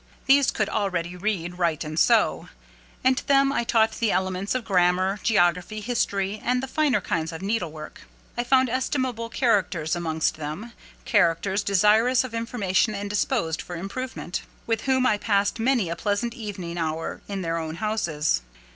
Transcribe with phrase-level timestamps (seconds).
[0.25, 2.49] These could already read, write, and sew;
[3.03, 7.31] and to them I taught the elements of grammar, geography, history, and the finer kinds
[7.31, 8.01] of needlework.
[8.35, 15.19] I found estimable characters amongst them—characters desirous of information and disposed for improvement—with whom I
[15.19, 18.41] passed many a pleasant evening hour in their own homes.